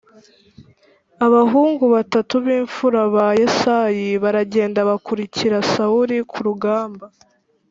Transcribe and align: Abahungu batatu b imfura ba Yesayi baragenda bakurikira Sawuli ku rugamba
Abahungu 1.25 1.83
batatu 1.95 2.33
b 2.43 2.45
imfura 2.57 3.01
ba 3.15 3.27
Yesayi 3.39 4.07
baragenda 4.23 4.79
bakurikira 4.89 5.57
Sawuli 5.71 6.17
ku 6.31 6.39
rugamba 6.47 7.05